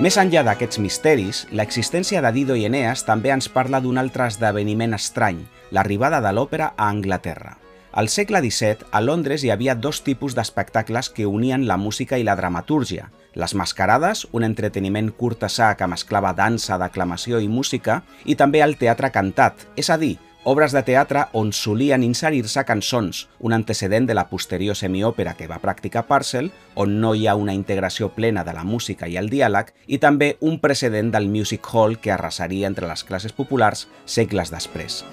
Més 0.00 0.16
enllà 0.16 0.40
d'aquests 0.40 0.78
misteris, 0.80 1.42
l'existència 1.52 2.22
de 2.24 2.30
Dido 2.32 2.54
i 2.56 2.62
Eneas 2.64 3.02
també 3.04 3.34
ens 3.34 3.50
parla 3.52 3.82
d'un 3.84 3.98
altre 4.00 4.30
esdeveniment 4.30 4.96
estrany, 4.96 5.42
l'arribada 5.76 6.22
de 6.24 6.30
l'òpera 6.32 6.70
a 6.72 6.86
Anglaterra. 6.88 7.58
Al 7.92 8.08
segle 8.08 8.40
XVII, 8.40 8.86
a 8.96 9.02
Londres 9.04 9.44
hi 9.44 9.50
havia 9.52 9.74
dos 9.74 10.00
tipus 10.06 10.32
d'espectacles 10.38 11.10
que 11.12 11.26
unien 11.28 11.66
la 11.68 11.76
música 11.76 12.16
i 12.16 12.24
la 12.24 12.38
dramatúrgia. 12.38 13.10
Les 13.34 13.52
mascarades, 13.52 14.24
un 14.32 14.48
entreteniment 14.48 15.12
curtesà 15.12 15.74
que 15.76 15.90
mesclava 15.92 16.32
dansa, 16.32 16.80
declamació 16.80 17.42
i 17.44 17.52
música, 17.52 18.00
i 18.24 18.38
també 18.40 18.64
el 18.64 18.78
teatre 18.80 19.12
cantat, 19.12 19.68
és 19.76 19.92
a 19.92 20.00
dir, 20.00 20.14
obres 20.44 20.72
de 20.72 20.82
teatre 20.82 21.26
on 21.36 21.52
solien 21.52 22.02
inserir-se 22.02 22.64
cançons, 22.64 23.26
un 23.38 23.52
antecedent 23.52 24.06
de 24.08 24.16
la 24.16 24.26
posterior 24.30 24.76
semiòpera 24.76 25.34
que 25.36 25.48
va 25.50 25.60
practicar 25.60 26.06
Parcel, 26.08 26.50
on 26.74 27.00
no 27.00 27.14
hi 27.14 27.26
ha 27.26 27.36
una 27.36 27.54
integració 27.54 28.10
plena 28.16 28.44
de 28.44 28.54
la 28.56 28.64
música 28.64 29.08
i 29.08 29.18
el 29.20 29.28
diàleg, 29.30 29.74
i 29.86 29.98
també 29.98 30.36
un 30.40 30.60
precedent 30.60 31.12
del 31.12 31.28
music 31.28 31.68
hall 31.72 31.98
que 32.00 32.12
arrasaria 32.12 32.70
entre 32.70 32.88
les 32.88 33.04
classes 33.04 33.36
populars 33.36 33.88
segles 34.06 34.50
després. 34.50 35.04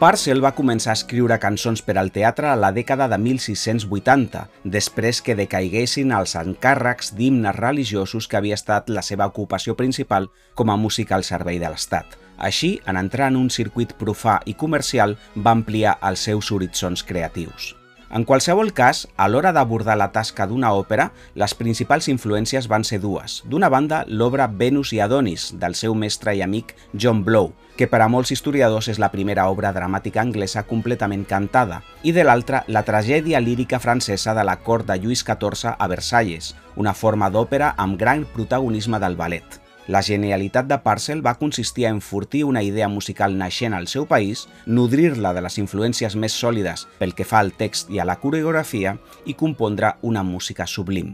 Parcel 0.00 0.42
va 0.42 0.56
començar 0.56 0.90
a 0.90 0.98
escriure 0.98 1.36
cançons 1.38 1.80
per 1.84 1.94
al 2.00 2.10
teatre 2.12 2.48
a 2.50 2.56
la 2.58 2.72
dècada 2.74 3.06
de 3.08 3.18
1680, 3.20 4.42
després 4.64 5.22
que 5.22 5.36
decaiguessin 5.38 6.10
els 6.12 6.34
encàrrecs 6.40 7.14
d'himnes 7.14 7.56
religiosos 7.56 8.26
que 8.26 8.40
havia 8.40 8.58
estat 8.58 8.90
la 8.90 9.06
seva 9.06 9.30
ocupació 9.30 9.78
principal 9.78 10.28
com 10.54 10.74
a 10.74 10.76
música 10.76 11.14
al 11.14 11.24
servei 11.24 11.62
de 11.62 11.70
l'Estat. 11.70 12.23
Així, 12.38 12.80
en 12.86 12.96
entrar 12.96 13.30
en 13.30 13.36
un 13.36 13.50
circuit 13.50 13.94
profà 13.98 14.40
i 14.46 14.54
comercial, 14.54 15.16
va 15.36 15.54
ampliar 15.54 15.98
els 16.02 16.26
seus 16.28 16.50
horitzons 16.52 17.04
creatius. 17.06 17.74
En 18.14 18.22
qualsevol 18.22 18.68
cas, 18.70 19.08
a 19.18 19.26
l'hora 19.26 19.50
d'abordar 19.50 19.96
la 19.98 20.12
tasca 20.14 20.44
d'una 20.46 20.70
òpera, 20.78 21.08
les 21.34 21.54
principals 21.58 22.06
influències 22.12 22.68
van 22.70 22.84
ser 22.86 23.00
dues. 23.02 23.40
D'una 23.50 23.70
banda, 23.72 24.04
l'obra 24.06 24.46
Venus 24.46 24.92
i 24.94 25.00
Adonis, 25.02 25.48
del 25.58 25.74
seu 25.74 25.96
mestre 25.98 26.36
i 26.38 26.42
amic 26.44 26.76
John 26.92 27.24
Blow, 27.26 27.50
que 27.74 27.88
per 27.90 28.04
a 28.04 28.08
molts 28.08 28.30
historiadors 28.30 28.86
és 28.92 29.00
la 29.02 29.10
primera 29.10 29.48
obra 29.50 29.72
dramàtica 29.74 30.22
anglesa 30.22 30.62
completament 30.68 31.26
cantada, 31.26 31.80
i 32.06 32.14
de 32.14 32.22
l'altra, 32.22 32.62
la 32.68 32.84
tragèdia 32.86 33.42
lírica 33.42 33.82
francesa 33.82 34.36
de 34.38 34.46
la 34.46 34.60
cort 34.62 34.86
de 34.86 35.00
Lluís 35.00 35.26
XIV 35.26 35.74
a 35.74 35.90
Versalles, 35.90 36.54
una 36.76 36.94
forma 36.94 37.32
d'òpera 37.34 37.74
amb 37.76 37.98
gran 37.98 38.28
protagonisme 38.30 39.02
del 39.02 39.18
ballet. 39.18 39.63
La 39.86 40.00
genialitat 40.00 40.64
de 40.64 40.78
Parcel 40.80 41.20
va 41.24 41.34
consistir 41.36 41.84
a 41.86 41.90
enfortir 41.92 42.44
una 42.48 42.62
idea 42.64 42.88
musical 42.88 43.36
naixent 43.36 43.74
al 43.76 43.86
seu 43.86 44.06
país, 44.08 44.46
nodrir-la 44.64 45.34
de 45.36 45.42
les 45.44 45.58
influències 45.60 46.16
més 46.16 46.32
sòlides 46.32 46.86
pel 46.98 47.12
que 47.12 47.26
fa 47.28 47.42
al 47.44 47.52
text 47.52 47.92
i 47.92 48.00
a 48.00 48.08
la 48.08 48.16
coreografia 48.22 48.96
i 49.28 49.36
compondre 49.36 49.92
una 50.00 50.22
música 50.24 50.66
sublim. 50.66 51.12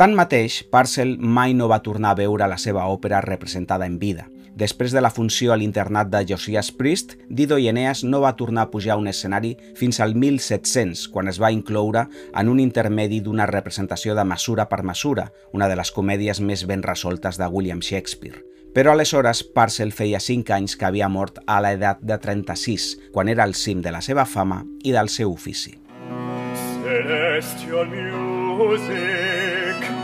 Tanmateix, 0.00 0.62
Parcel 0.72 1.18
mai 1.18 1.52
no 1.54 1.68
va 1.68 1.82
tornar 1.84 2.14
a 2.14 2.18
veure 2.18 2.48
la 2.48 2.56
seva 2.58 2.88
òpera 2.90 3.20
representada 3.20 3.86
en 3.86 4.00
vida. 4.00 4.30
Després 4.54 4.92
de 4.94 5.00
la 5.02 5.10
funció 5.10 5.52
a 5.52 5.56
l'internat 5.58 6.12
de 6.12 6.20
Josias 6.30 6.70
Priest, 6.70 7.16
Dido 7.26 7.58
i 7.58 7.66
Eneas 7.66 8.04
no 8.06 8.20
va 8.22 8.36
tornar 8.38 8.68
a 8.68 8.70
pujar 8.70 8.94
a 8.94 9.00
un 9.00 9.10
escenari 9.10 9.56
fins 9.74 9.98
al 9.98 10.14
1700, 10.14 11.08
quan 11.10 11.26
es 11.26 11.40
va 11.42 11.50
incloure 11.50 12.06
en 12.30 12.48
un 12.48 12.60
intermedi 12.62 13.18
d'una 13.20 13.48
representació 13.50 14.14
de 14.14 14.24
mesura 14.24 14.68
per 14.70 14.84
mesura, 14.86 15.32
una 15.52 15.66
de 15.68 15.74
les 15.74 15.90
comèdies 15.90 16.40
més 16.40 16.68
ben 16.70 16.86
resoltes 16.86 17.40
de 17.40 17.50
William 17.50 17.82
Shakespeare. 17.82 18.44
Però 18.74 18.94
aleshores 18.94 19.42
Parcel 19.42 19.90
feia 19.94 20.22
5 20.22 20.54
anys 20.54 20.78
que 20.78 20.86
havia 20.86 21.10
mort 21.10 21.42
a 21.46 21.60
l'edat 21.62 22.02
de 22.02 22.18
36, 22.18 23.10
quan 23.14 23.28
era 23.28 23.42
al 23.42 23.58
cim 23.58 23.82
de 23.82 23.90
la 23.90 24.02
seva 24.02 24.24
fama 24.24 24.62
i 24.84 24.94
del 24.94 25.10
seu 25.10 25.34
ofici. 25.34 25.80
Celestial 26.84 27.90
music 27.90 30.03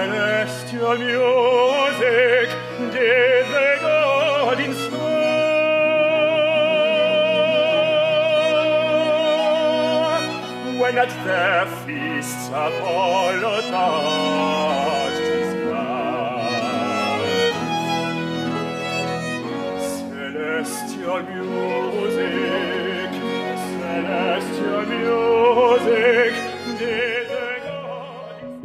celestial 0.00 0.96
music 0.96 2.48
did 2.90 3.44
the 3.54 3.70
God 3.82 4.58
inspire 4.60 5.10
when 10.80 10.96
at 10.96 11.12
their 11.24 11.66
feasts 11.84 12.48
Apollo 12.48 13.60
touched 13.68 15.26
his 15.36 15.52
crown. 15.64 17.20
Celestial 19.96 21.20
music, 21.34 22.30
celestial 23.76 24.82
music, 24.96 26.49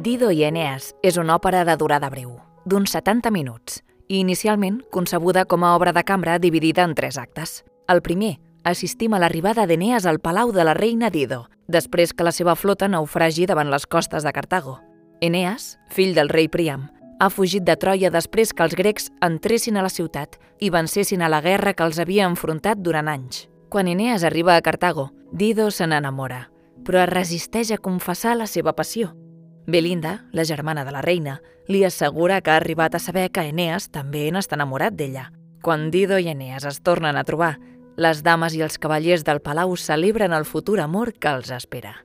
Dido 0.06 0.28
i 0.30 0.44
Eneas 0.46 0.92
és 1.02 1.16
una 1.18 1.34
òpera 1.40 1.64
de 1.66 1.74
durada 1.82 2.12
breu, 2.14 2.36
d'uns 2.70 2.92
70 2.94 3.32
minuts, 3.34 3.80
i 4.06 4.20
inicialment 4.20 4.84
concebuda 4.94 5.48
com 5.50 5.64
a 5.66 5.72
obra 5.74 5.96
de 5.98 6.04
cambra 6.06 6.36
dividida 6.38 6.84
en 6.86 6.94
tres 6.94 7.18
actes. 7.18 7.64
El 7.90 8.04
primer, 8.06 8.36
assistim 8.64 9.16
a 9.16 9.22
l'arribada 9.24 9.66
d'Eneas 9.66 10.06
al 10.06 10.20
palau 10.22 10.52
de 10.54 10.62
la 10.62 10.76
reina 10.78 11.10
Dido, 11.10 11.48
després 11.66 12.14
que 12.14 12.28
la 12.28 12.36
seva 12.38 12.54
flota 12.54 12.86
naufragi 12.86 13.50
davant 13.50 13.74
les 13.74 13.90
costes 13.90 14.22
de 14.22 14.36
Cartago. 14.38 14.78
Eneas, 15.26 15.80
fill 15.90 16.14
del 16.14 16.30
rei 16.30 16.52
Príam, 16.54 16.86
ha 17.18 17.32
fugit 17.34 17.66
de 17.66 17.74
Troia 17.74 18.14
després 18.14 18.54
que 18.54 18.62
els 18.62 18.78
grecs 18.78 19.10
entressin 19.26 19.82
a 19.82 19.90
la 19.90 19.90
ciutat 19.90 20.38
i 20.62 20.70
vencessin 20.70 21.26
a 21.26 21.34
la 21.34 21.42
guerra 21.42 21.74
que 21.74 21.82
els 21.82 21.98
havia 21.98 22.30
enfrontat 22.30 22.78
durant 22.78 23.10
anys. 23.10 23.48
Quan 23.74 23.90
Eneas 23.90 24.22
arriba 24.22 24.54
a 24.54 24.62
Cartago, 24.62 25.16
Dido 25.34 25.72
se 25.72 25.90
n'enamora, 25.90 26.52
però 26.86 27.02
es 27.02 27.10
resisteix 27.10 27.74
a 27.74 27.82
confessar 27.82 28.38
la 28.38 28.46
seva 28.46 28.78
passió. 28.78 29.16
Belinda, 29.68 30.26
la 30.32 30.46
germana 30.46 30.86
de 30.86 30.92
la 30.92 31.02
reina, 31.02 31.42
li 31.68 31.84
assegura 31.84 32.42
que 32.42 32.52
ha 32.52 32.58
arribat 32.58 32.96
a 32.96 33.00
saber 33.00 33.32
que 33.32 33.48
Eneas 33.50 33.90
també 33.90 34.28
n'està 34.30 34.60
enamorat 34.60 34.94
d'ella. 34.94 35.32
Quan 35.66 35.90
Dido 35.90 36.20
i 36.22 36.30
Eneas 36.30 36.68
es 36.70 36.82
tornen 36.86 37.18
a 37.18 37.24
trobar, 37.26 37.56
les 37.98 38.22
dames 38.22 38.54
i 38.54 38.62
els 38.62 38.78
cavallers 38.78 39.24
del 39.26 39.42
palau 39.42 39.74
celebren 39.76 40.34
el 40.38 40.46
futur 40.46 40.80
amor 40.84 41.14
que 41.18 41.32
els 41.34 41.50
espera. 41.50 41.96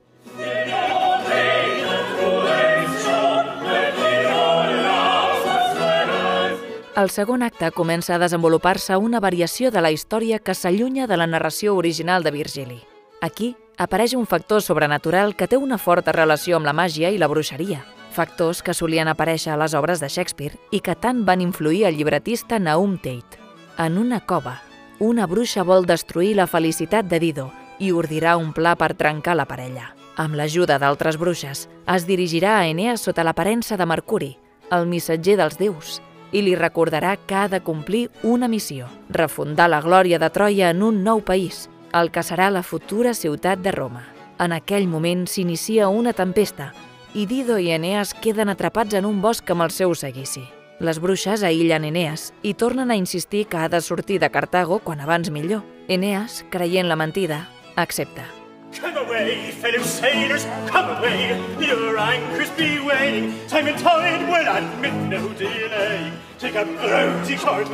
Al 6.95 7.09
segon 7.09 7.41
acte 7.41 7.69
comença 7.71 8.15
a 8.15 8.19
desenvolupar-se 8.19 8.97
una 8.97 9.21
variació 9.21 9.69
de 9.71 9.81
la 9.81 9.91
història 9.91 10.39
que 10.39 10.53
s'allunya 10.53 11.07
de 11.07 11.17
la 11.17 11.27
narració 11.27 11.75
original 11.75 12.23
de 12.23 12.31
Virgili. 12.31 12.81
Aquí 13.21 13.55
apareix 13.81 14.13
un 14.13 14.27
factor 14.27 14.61
sobrenatural 14.61 15.33
que 15.35 15.47
té 15.49 15.57
una 15.57 15.79
forta 15.81 16.13
relació 16.13 16.59
amb 16.59 16.67
la 16.69 16.73
màgia 16.77 17.09
i 17.09 17.17
la 17.17 17.29
bruixeria, 17.31 17.79
factors 18.13 18.61
que 18.61 18.75
solien 18.77 19.09
aparèixer 19.09 19.55
a 19.55 19.57
les 19.57 19.73
obres 19.73 20.03
de 20.03 20.09
Shakespeare 20.09 20.59
i 20.69 20.81
que 20.85 20.93
tant 20.93 21.23
van 21.25 21.41
influir 21.41 21.87
el 21.89 21.97
llibretista 21.97 22.59
Naum 22.59 22.99
Tate. 23.01 23.41
En 23.81 23.97
una 23.97 24.19
cova, 24.21 24.59
una 24.99 25.25
bruixa 25.25 25.65
vol 25.65 25.89
destruir 25.89 26.35
la 26.37 26.45
felicitat 26.45 27.09
de 27.09 27.19
Dido 27.19 27.47
i 27.79 27.89
ordirà 27.91 28.35
un 28.37 28.53
pla 28.53 28.75
per 28.77 28.93
trencar 28.93 29.35
la 29.39 29.47
parella. 29.49 29.95
Amb 30.21 30.37
l'ajuda 30.37 30.77
d'altres 30.77 31.17
bruixes, 31.17 31.65
es 31.89 32.05
dirigirà 32.05 32.59
a 32.59 32.69
Eneas 32.69 33.01
sota 33.01 33.25
l'aparença 33.25 33.79
de 33.81 33.89
Mercuri, 33.89 34.35
el 34.69 34.85
missatger 34.85 35.39
dels 35.41 35.57
déus, 35.57 35.97
i 36.31 36.45
li 36.45 36.53
recordarà 36.55 37.17
que 37.25 37.35
ha 37.35 37.47
de 37.49 37.63
complir 37.65 38.09
una 38.21 38.47
missió, 38.47 38.85
refundar 39.09 39.71
la 39.71 39.81
glòria 39.81 40.19
de 40.19 40.29
Troia 40.29 40.69
en 40.69 40.83
un 40.83 41.01
nou 41.03 41.25
país, 41.25 41.65
el 41.93 42.11
que 42.11 42.23
serà 42.23 42.49
la 42.51 42.63
futura 42.63 43.13
ciutat 43.13 43.61
de 43.61 43.71
Roma. 43.75 44.05
En 44.39 44.55
aquell 44.55 44.87
moment 44.87 45.27
s'inicia 45.27 45.89
una 45.89 46.13
tempesta 46.13 46.71
i 47.13 47.27
Dido 47.27 47.59
i 47.59 47.69
Eneas 47.75 48.13
queden 48.13 48.49
atrapats 48.49 48.95
en 48.95 49.05
un 49.05 49.21
bosc 49.21 49.49
amb 49.51 49.67
el 49.67 49.75
seu 49.75 49.95
seguici. 49.95 50.45
Les 50.81 50.97
bruixes 50.97 51.43
aïllen 51.45 51.85
Eneas 51.85 52.31
i 52.41 52.55
tornen 52.57 52.89
a 52.89 52.97
insistir 52.97 53.45
que 53.45 53.61
ha 53.61 53.69
de 53.69 53.81
sortir 53.81 54.19
de 54.19 54.31
Cartago 54.31 54.79
quan 54.79 54.99
abans 54.99 55.29
millor. 55.29 55.61
Eneas, 55.87 56.45
creient 56.49 56.89
la 56.89 56.97
mentida, 56.97 57.47
accepta. 57.75 58.40
Come 58.79 58.97
away, 58.97 59.51
fellow 59.51 59.83
sailors, 59.83 60.47
come 60.71 60.89
away. 60.97 61.37
Your 61.59 61.97
anchors 61.97 62.49
be 62.57 62.79
weighing. 62.79 63.33
Time 63.47 63.67
and 63.67 63.77
tide 63.77 64.23
will 64.29 64.47
admit 64.47 64.93
no 65.09 65.27
delay. 65.33 66.11
Shore. 66.41 67.65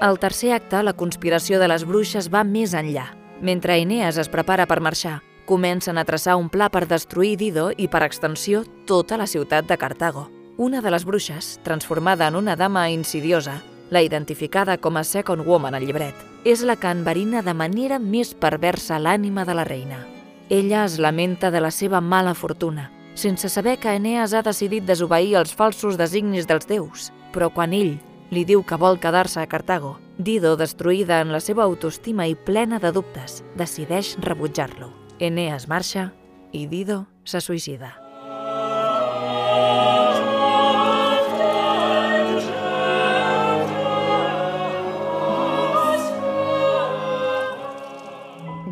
Al 0.00 0.18
tercer 0.18 0.52
acte, 0.52 0.82
la 0.82 0.94
conspiració 0.94 1.58
de 1.60 1.68
les 1.68 1.84
bruixes 1.84 2.30
va 2.32 2.44
més 2.44 2.72
enllà. 2.72 3.10
Mentre 3.44 3.76
Eneas 3.82 4.16
es 4.16 4.30
prepara 4.32 4.64
per 4.64 4.80
marxar, 4.80 5.18
comencen 5.44 5.98
a 5.98 6.06
traçar 6.08 6.38
un 6.40 6.48
pla 6.48 6.70
per 6.72 6.86
destruir 6.88 7.36
Dido 7.36 7.68
i, 7.76 7.88
per 7.92 8.00
extensió, 8.06 8.64
tota 8.88 9.18
la 9.20 9.26
ciutat 9.26 9.68
de 9.68 9.76
Cartago. 9.76 10.30
Una 10.56 10.80
de 10.80 10.90
les 10.94 11.04
bruixes, 11.04 11.58
transformada 11.64 12.28
en 12.28 12.36
una 12.40 12.56
dama 12.56 12.88
insidiosa, 12.88 13.60
la 13.90 14.02
identificada 14.02 14.78
com 14.78 14.96
a 14.96 15.04
Second 15.04 15.46
Woman 15.46 15.74
al 15.74 15.84
llibret, 15.86 16.14
és 16.44 16.62
la 16.62 16.76
que 16.76 16.90
enverina 16.90 17.42
de 17.42 17.54
manera 17.54 17.98
més 17.98 18.34
perversa 18.34 18.98
l'ànima 18.98 19.44
de 19.44 19.54
la 19.54 19.64
reina. 19.64 20.04
Ella 20.48 20.84
es 20.84 20.98
lamenta 20.98 21.50
de 21.50 21.60
la 21.60 21.70
seva 21.70 22.00
mala 22.00 22.34
fortuna, 22.34 22.90
sense 23.14 23.48
saber 23.48 23.78
que 23.78 23.94
Eneas 23.94 24.34
ha 24.34 24.42
decidit 24.42 24.84
desobeir 24.84 25.36
els 25.40 25.54
falsos 25.54 25.96
designis 25.96 26.46
dels 26.46 26.68
déus, 26.68 27.12
però 27.32 27.50
quan 27.50 27.72
ell 27.72 27.96
li 28.30 28.44
diu 28.44 28.64
que 28.66 28.76
vol 28.76 29.00
quedar-se 29.00 29.40
a 29.40 29.46
Cartago, 29.46 29.98
Dido, 30.18 30.54
destruïda 30.56 31.20
en 31.24 31.32
la 31.34 31.40
seva 31.42 31.64
autoestima 31.64 32.28
i 32.30 32.36
plena 32.36 32.78
de 32.78 32.92
dubtes, 32.94 33.42
decideix 33.58 34.14
rebutjar-lo. 34.22 34.92
Eneas 35.18 35.66
marxa 35.66 36.12
i 36.52 36.68
Dido 36.70 37.06
se 37.24 37.40
suïcida. 37.40 38.03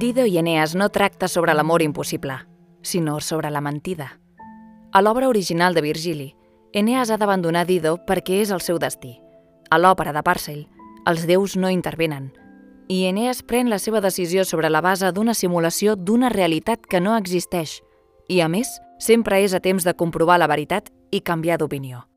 Dido 0.03 0.27
i 0.27 0.37
Eneas 0.37 0.75
no 0.75 0.89
tracta 0.89 1.29
sobre 1.29 1.55
l'amor 1.55 1.81
impossible, 1.81 2.35
sinó 2.83 3.21
sobre 3.21 3.53
la 3.53 3.61
mentida. 3.61 4.19
A 4.91 5.01
l'obra 5.01 5.29
original 5.29 5.75
de 5.75 5.81
Virgili, 5.81 6.35
Eneas 6.73 7.13
ha 7.15 7.19
d'abandonar 7.23 7.69
Dido 7.69 8.01
perquè 8.03 8.41
és 8.43 8.51
el 8.51 8.65
seu 8.67 8.81
destí. 8.83 9.13
A 9.71 9.79
l'òpera 9.79 10.11
de 10.11 10.25
Parcel, 10.27 10.67
els 11.07 11.23
déus 11.31 11.55
no 11.55 11.71
intervenen, 11.71 12.33
i 12.91 13.05
Eneas 13.07 13.45
pren 13.47 13.71
la 13.71 13.79
seva 13.79 14.03
decisió 14.03 14.43
sobre 14.45 14.75
la 14.75 14.83
base 14.83 15.13
d'una 15.15 15.39
simulació 15.39 15.95
d'una 15.95 16.35
realitat 16.35 16.83
que 16.83 16.99
no 16.99 17.15
existeix, 17.15 17.79
i 18.27 18.43
a 18.43 18.51
més, 18.51 18.75
sempre 18.99 19.39
és 19.47 19.55
a 19.55 19.63
temps 19.63 19.87
de 19.87 19.95
comprovar 19.95 20.43
la 20.43 20.51
veritat 20.51 20.91
i 21.13 21.23
canviar 21.23 21.63
d'opinió. 21.63 22.09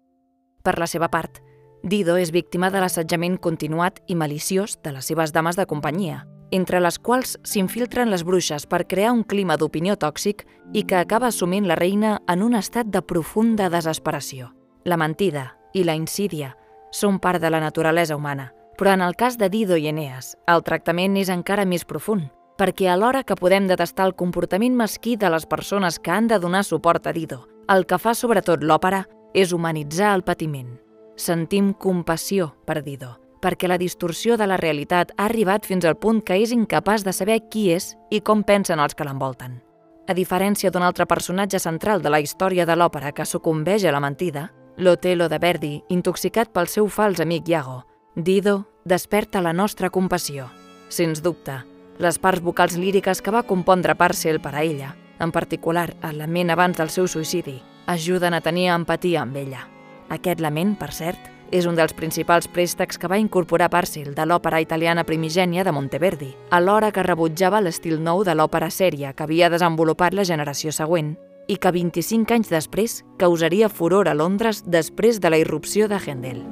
Per 0.66 0.80
la 0.82 0.90
seva 0.90 1.14
part, 1.14 1.38
Dido 1.84 2.18
és 2.18 2.34
víctima 2.34 2.74
de 2.74 2.82
l'assetjament 2.82 3.38
continuat 3.38 4.02
i 4.08 4.16
maliciós 4.18 4.80
de 4.82 4.98
les 4.98 5.06
seves 5.06 5.38
dames 5.38 5.54
de 5.54 5.70
companyia, 5.70 6.24
entre 6.52 6.80
les 6.80 7.00
quals 7.00 7.38
s'infiltren 7.44 8.12
les 8.12 8.24
bruixes 8.24 8.66
per 8.66 8.86
crear 8.88 9.14
un 9.14 9.24
clima 9.24 9.58
d'opinió 9.58 9.96
tòxic 9.98 10.46
i 10.74 10.84
que 10.84 10.98
acaba 11.00 11.28
assumint 11.28 11.68
la 11.68 11.78
reina 11.80 12.20
en 12.28 12.44
un 12.44 12.56
estat 12.56 12.88
de 12.88 13.02
profunda 13.02 13.70
desesperació. 13.70 14.52
La 14.84 14.98
mentida 14.98 15.56
i 15.74 15.84
la 15.84 15.96
insídia 15.96 16.56
són 16.92 17.20
part 17.20 17.42
de 17.42 17.50
la 17.50 17.60
naturalesa 17.60 18.16
humana, 18.16 18.52
però 18.78 18.94
en 18.94 19.02
el 19.02 19.16
cas 19.16 19.38
de 19.38 19.50
Dido 19.50 19.78
i 19.78 19.88
Eneas, 19.88 20.36
el 20.48 20.64
tractament 20.64 21.18
és 21.18 21.32
encara 21.32 21.66
més 21.66 21.86
profund, 21.86 22.30
perquè 22.60 22.88
alhora 22.92 23.24
que 23.24 23.36
podem 23.40 23.68
detestar 23.68 24.08
el 24.08 24.16
comportament 24.16 24.76
mesquí 24.76 25.16
de 25.18 25.30
les 25.32 25.46
persones 25.46 26.00
que 26.00 26.12
han 26.12 26.28
de 26.28 26.40
donar 26.40 26.64
suport 26.64 27.08
a 27.08 27.14
Dido, 27.14 27.48
el 27.68 27.86
que 27.86 28.00
fa 28.00 28.14
sobretot 28.14 28.64
l'òpera 28.64 29.06
és 29.34 29.52
humanitzar 29.52 30.14
el 30.16 30.24
patiment. 30.24 30.76
Sentim 31.16 31.74
compassió 31.74 32.54
per 32.66 32.82
Dido, 32.84 33.16
perquè 33.42 33.68
la 33.68 33.78
distorsió 33.78 34.38
de 34.38 34.48
la 34.48 34.58
realitat 34.58 35.12
ha 35.18 35.26
arribat 35.26 35.66
fins 35.66 35.86
al 35.86 35.98
punt 35.98 36.22
que 36.26 36.38
és 36.42 36.52
incapaç 36.52 37.04
de 37.06 37.14
saber 37.14 37.42
qui 37.50 37.70
és 37.74 37.94
i 38.12 38.22
com 38.22 38.44
pensen 38.44 38.80
els 38.80 38.96
que 38.96 39.08
l'envolten. 39.08 39.62
A 40.08 40.14
diferència 40.14 40.70
d'un 40.70 40.84
altre 40.86 41.08
personatge 41.10 41.60
central 41.60 42.02
de 42.02 42.12
la 42.14 42.22
història 42.22 42.66
de 42.66 42.76
l'òpera 42.76 43.12
que 43.12 43.26
sucumbeix 43.26 43.86
a 43.86 43.92
la 43.92 44.00
mentida, 44.04 44.52
l'Otelo 44.78 45.30
de 45.30 45.40
Verdi, 45.40 45.74
intoxicat 45.90 46.52
pel 46.54 46.68
seu 46.68 46.88
fals 46.88 47.20
amic 47.20 47.50
Iago, 47.50 47.84
Dido 48.16 48.68
desperta 48.86 49.42
la 49.42 49.52
nostra 49.52 49.90
compassió. 49.90 50.48
Sens 50.88 51.22
dubte, 51.22 51.66
les 52.00 52.20
parts 52.20 52.40
vocals 52.42 52.78
líriques 52.80 53.22
que 53.22 53.32
va 53.32 53.44
compondre 53.44 53.96
Parcel 54.00 54.40
per 54.40 54.54
a 54.56 54.64
ella, 54.64 54.94
en 55.20 55.34
particular 55.36 55.90
el 56.04 56.22
lament 56.22 56.54
abans 56.54 56.78
del 56.78 56.92
seu 56.94 57.10
suïcidi, 57.12 57.58
ajuden 57.88 58.34
a 58.34 58.42
tenir 58.42 58.70
empatia 58.72 59.24
amb 59.24 59.36
ella. 59.36 59.66
Aquest 60.08 60.40
lament, 60.40 60.78
per 60.80 60.94
cert, 60.94 61.20
és 61.52 61.68
un 61.70 61.78
dels 61.78 61.94
principals 61.94 62.48
préstecs 62.48 62.98
que 62.98 63.10
va 63.12 63.20
incorporar 63.22 63.70
Parcel 63.70 64.14
de 64.16 64.26
l'òpera 64.26 64.62
italiana 64.64 65.04
primigènia 65.04 65.64
de 65.64 65.72
Monteverdi, 65.76 66.34
alhora 66.50 66.92
que 66.92 67.06
rebutjava 67.06 67.62
l'estil 67.62 68.02
nou 68.02 68.24
de 68.24 68.36
l'òpera 68.36 68.72
sèria 68.72 69.14
que 69.14 69.24
havia 69.24 69.50
desenvolupat 69.54 70.14
la 70.14 70.26
generació 70.26 70.72
següent 70.72 71.16
i 71.48 71.58
que 71.62 71.72
25 71.72 72.34
anys 72.34 72.50
després 72.50 73.02
causaria 73.22 73.70
furor 73.70 74.10
a 74.10 74.18
Londres 74.18 74.64
després 74.66 75.22
de 75.22 75.30
la 75.30 75.42
irrupció 75.42 75.88
de 75.88 76.02
Händel. 76.02 76.46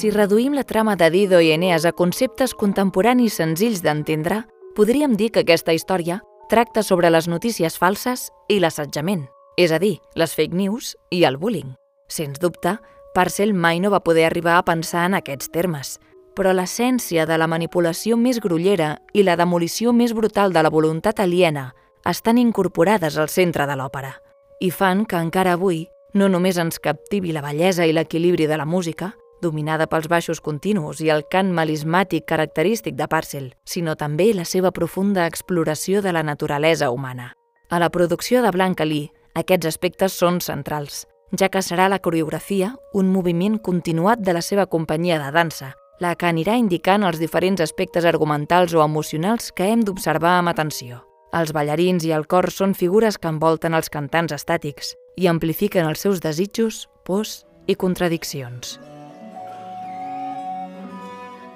Si 0.00 0.08
reduïm 0.08 0.54
la 0.56 0.62
trama 0.64 0.94
de 0.96 1.10
Dido 1.12 1.42
i 1.44 1.50
Eneas 1.52 1.84
a 1.84 1.90
conceptes 1.92 2.54
contemporanis 2.56 3.34
senzills 3.36 3.82
d'entendre, 3.84 4.46
podríem 4.72 5.12
dir 5.12 5.28
que 5.28 5.42
aquesta 5.42 5.74
història 5.76 6.22
tracta 6.48 6.80
sobre 6.82 7.10
les 7.12 7.28
notícies 7.28 7.76
falses 7.76 8.30
i 8.48 8.62
l'assetjament, 8.64 9.26
és 9.60 9.74
a 9.76 9.80
dir, 9.82 9.98
les 10.16 10.32
fake 10.32 10.56
news 10.56 10.94
i 11.12 11.20
el 11.28 11.36
bullying. 11.36 11.74
Sens 12.08 12.40
dubte, 12.40 12.78
Parcel 13.12 13.52
mai 13.52 13.76
no 13.84 13.92
va 13.92 14.00
poder 14.00 14.24
arribar 14.24 14.56
a 14.56 14.64
pensar 14.64 15.04
en 15.10 15.20
aquests 15.20 15.52
termes, 15.52 15.98
però 16.32 16.56
l'essència 16.56 17.28
de 17.28 17.36
la 17.36 17.50
manipulació 17.52 18.16
més 18.16 18.40
grollera 18.40 18.94
i 19.12 19.28
la 19.28 19.36
demolició 19.36 19.92
més 19.92 20.16
brutal 20.16 20.56
de 20.56 20.64
la 20.64 20.72
voluntat 20.72 21.20
aliena 21.20 21.74
estan 22.08 22.40
incorporades 22.40 23.20
al 23.20 23.28
centre 23.28 23.68
de 23.68 23.76
l'òpera 23.76 24.16
i 24.64 24.72
fan 24.72 25.04
que 25.04 25.20
encara 25.20 25.58
avui 25.60 25.90
no 26.14 26.32
només 26.32 26.56
ens 26.56 26.80
captivi 26.80 27.36
la 27.36 27.44
bellesa 27.44 27.84
i 27.84 27.92
l'equilibri 27.92 28.48
de 28.48 28.56
la 28.56 28.64
música, 28.64 29.12
dominada 29.42 29.86
pels 29.90 30.08
baixos 30.08 30.40
continus 30.40 31.00
i 31.00 31.10
el 31.10 31.24
cant 31.30 31.52
melismàtic 31.52 32.26
característic 32.28 32.96
de 32.96 33.08
Parcel, 33.08 33.50
sinó 33.64 33.96
també 33.96 34.30
la 34.34 34.44
seva 34.44 34.70
profunda 34.70 35.26
exploració 35.26 36.02
de 36.02 36.12
la 36.12 36.22
naturalesa 36.22 36.90
humana. 36.90 37.32
A 37.70 37.78
la 37.78 37.90
producció 37.90 38.42
de 38.42 38.50
Blanca 38.50 38.84
Lee, 38.84 39.10
aquests 39.34 39.66
aspectes 39.66 40.12
són 40.12 40.40
centrals, 40.40 41.06
ja 41.38 41.48
que 41.48 41.62
serà 41.62 41.88
la 41.88 42.00
coreografia 42.02 42.74
un 42.92 43.12
moviment 43.12 43.58
continuat 43.58 44.18
de 44.18 44.34
la 44.34 44.42
seva 44.42 44.66
companyia 44.66 45.20
de 45.22 45.30
dansa, 45.30 45.74
la 46.00 46.14
que 46.16 46.26
anirà 46.26 46.56
indicant 46.58 47.04
els 47.04 47.20
diferents 47.20 47.60
aspectes 47.60 48.08
argumentals 48.08 48.74
o 48.74 48.82
emocionals 48.82 49.52
que 49.52 49.68
hem 49.70 49.84
d'observar 49.84 50.38
amb 50.40 50.50
atenció. 50.50 51.04
Els 51.30 51.52
ballarins 51.54 52.04
i 52.08 52.10
el 52.16 52.26
cor 52.26 52.50
són 52.50 52.74
figures 52.74 53.18
que 53.18 53.30
envolten 53.30 53.76
els 53.78 53.92
cantants 53.92 54.34
estàtics 54.34 54.96
i 55.16 55.30
amplifiquen 55.30 55.86
els 55.86 56.02
seus 56.02 56.24
desitjos, 56.24 56.88
pors 57.06 57.44
i 57.70 57.78
contradiccions. 57.78 58.80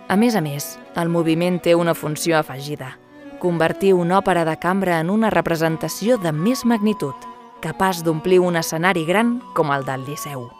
A 0.08 0.16
més 0.20 0.34
a 0.36 0.42
més, 0.44 0.74
el 1.00 1.08
moviment 1.08 1.56
té 1.64 1.72
una 1.74 1.94
funció 1.96 2.36
afegida, 2.36 2.90
convertir 3.40 3.94
una 3.96 4.18
òpera 4.18 4.44
de 4.44 4.58
cambra 4.60 4.98
en 5.00 5.08
una 5.08 5.30
representació 5.32 6.18
de 6.20 6.32
més 6.32 6.66
magnitud, 6.68 7.14
capaç 7.64 8.02
d'omplir 8.04 8.42
un 8.44 8.60
escenari 8.60 9.06
gran 9.08 9.38
com 9.56 9.72
el 9.72 9.86
del 9.88 10.04
Liceu. 10.04 10.50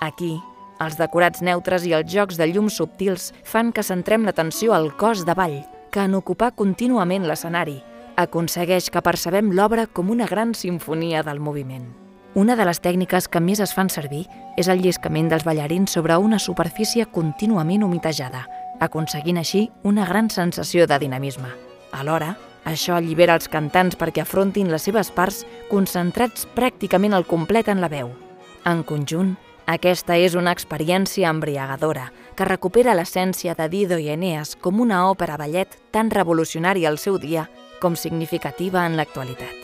Aquí, 0.00 0.36
els 0.78 1.00
decorats 1.00 1.42
neutres 1.42 1.82
i 1.86 1.96
els 1.98 2.14
jocs 2.14 2.38
de 2.38 2.46
llums 2.52 2.78
subtils 2.78 3.32
fan 3.42 3.72
que 3.74 3.82
centrem 3.82 4.22
l'atenció 4.22 4.70
al 4.74 4.92
cos 4.94 5.26
de 5.26 5.34
ball, 5.34 5.58
que 5.90 6.06
en 6.06 6.14
ocupar 6.14 6.52
contínuament 6.54 7.26
l'escenari, 7.26 7.80
aconsegueix 8.14 8.86
que 8.90 9.02
percebem 9.02 9.50
l'obra 9.50 9.88
com 9.90 10.14
una 10.14 10.30
gran 10.30 10.54
sinfonia 10.54 11.26
del 11.26 11.42
moviment. 11.42 11.90
Una 12.34 12.54
de 12.56 12.64
les 12.64 12.78
tècniques 12.80 13.26
que 13.28 13.42
més 13.44 13.60
es 13.60 13.74
fan 13.76 13.90
servir 13.92 14.22
és 14.56 14.70
el 14.72 14.80
lliscament 14.80 15.26
dels 15.28 15.44
ballarins 15.44 15.90
sobre 15.90 16.16
una 16.16 16.38
superfície 16.38 17.04
contínuament 17.10 17.82
humitejada, 17.84 18.46
aconseguint 18.82 19.38
així 19.38 19.68
una 19.86 20.06
gran 20.08 20.30
sensació 20.30 20.88
de 20.90 20.98
dinamisme. 20.98 21.48
Alhora, 21.92 22.34
això 22.64 22.96
allibera 22.96 23.36
els 23.38 23.48
cantants 23.50 23.98
perquè 23.98 24.22
afrontin 24.22 24.70
les 24.70 24.84
seves 24.86 25.10
parts 25.14 25.42
concentrats 25.70 26.46
pràcticament 26.56 27.14
al 27.14 27.26
complet 27.26 27.70
en 27.70 27.82
la 27.82 27.90
veu. 27.92 28.12
En 28.66 28.84
conjunt, 28.86 29.34
aquesta 29.66 30.16
és 30.18 30.34
una 30.38 30.54
experiència 30.54 31.30
embriagadora 31.30 32.10
que 32.36 32.46
recupera 32.48 32.94
l'essència 32.98 33.54
de 33.58 33.68
Dido 33.70 33.98
i 33.98 34.10
Eneas 34.14 34.56
com 34.60 34.80
una 34.82 35.04
òpera 35.10 35.38
ballet 35.38 35.78
tan 35.94 36.10
revolucionària 36.10 36.90
al 36.90 36.98
seu 36.98 37.18
dia 37.22 37.48
com 37.82 37.98
significativa 37.98 38.86
en 38.86 38.98
l'actualitat. 38.98 39.61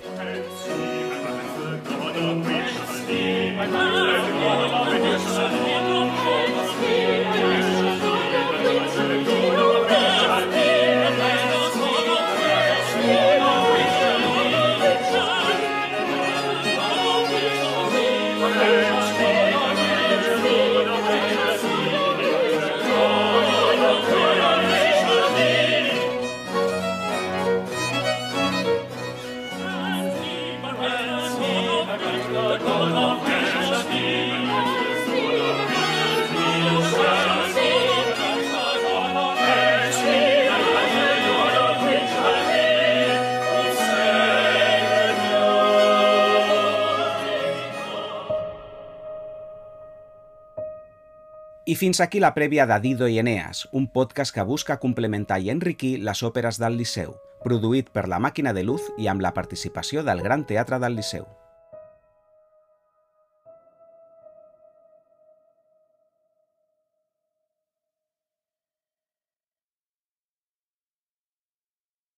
Fins 51.79 52.01
aquí 52.03 52.19
la 52.19 52.33
prèvia 52.35 52.67
de 52.67 52.77
Dido 52.83 53.07
i 53.07 53.21
Eneas, 53.23 53.69
un 53.73 53.87
podcast 53.87 54.35
que 54.35 54.43
busca 54.43 54.81
complementar 54.83 55.39
i 55.41 55.53
enriquir 55.55 55.95
les 56.03 56.25
òperes 56.27 56.59
del 56.59 56.75
Liceu, 56.77 57.15
produït 57.45 57.93
per 57.95 58.09
la 58.11 58.19
Màquina 58.19 58.53
de 58.53 58.67
Luz 58.67 58.91
i 58.99 59.07
amb 59.07 59.23
la 59.23 59.35
participació 59.37 60.03
del 60.03 60.25
Gran 60.27 60.43
Teatre 60.49 60.83
del 60.83 60.99
Liceu. 60.99 61.29